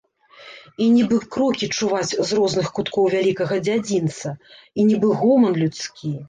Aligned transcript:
І 0.85 0.85
нібы 0.93 1.17
крокі 1.35 1.69
чуваць 1.77 2.17
з 2.29 2.39
розных 2.39 2.71
куткоў 2.79 3.11
вялікага 3.15 3.55
дзядзінца, 3.67 4.33
і 4.79 4.87
нібы 4.89 5.09
гоман 5.21 5.53
людскі. 5.65 6.15